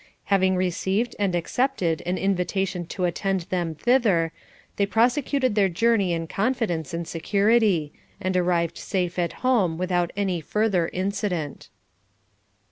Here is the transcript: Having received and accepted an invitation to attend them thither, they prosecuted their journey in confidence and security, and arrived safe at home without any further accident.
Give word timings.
Having 0.33 0.55
received 0.55 1.15
and 1.19 1.35
accepted 1.35 2.01
an 2.07 2.17
invitation 2.17 2.87
to 2.87 3.05
attend 3.05 3.41
them 3.41 3.75
thither, 3.75 4.31
they 4.77 4.87
prosecuted 4.87 5.53
their 5.53 5.69
journey 5.69 6.11
in 6.11 6.25
confidence 6.25 6.91
and 6.91 7.07
security, 7.07 7.93
and 8.19 8.35
arrived 8.35 8.79
safe 8.79 9.19
at 9.19 9.31
home 9.45 9.77
without 9.77 10.09
any 10.17 10.41
further 10.41 10.89
accident. 10.91 11.69